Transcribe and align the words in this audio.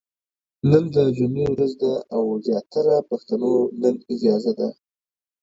نن 0.69 0.83
د 0.95 0.97
جمعې 1.17 1.45
ورځ 1.53 1.71
ده 1.81 1.93
او 2.15 2.23
زياتره 2.45 2.95
پښتنو 3.09 3.51
نن 3.81 3.95
اجازه 4.13 4.51
ده، 4.59 4.69